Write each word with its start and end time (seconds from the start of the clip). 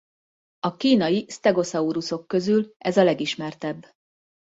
A 0.59 0.75
kínai 0.75 1.25
stegosaurusok 1.29 2.27
közül 2.27 2.73
ez 2.77 2.97
a 2.97 3.03
legismertebb. 3.03 3.85